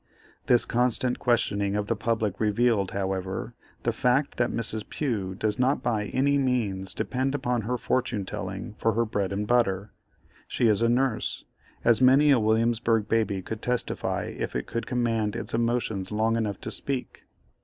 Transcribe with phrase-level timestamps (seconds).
[0.47, 3.53] This constant questioning of the public revealed, however,
[3.83, 4.89] the fact that Mrs.
[4.89, 9.45] Pugh does not by any means depend upon her fortune telling for her bread and
[9.45, 9.91] butter;
[10.47, 11.45] she is a nurse,
[11.83, 16.59] as many a Williamsburgh baby could testify if it could command its emotions long enough
[16.61, 17.25] to speak.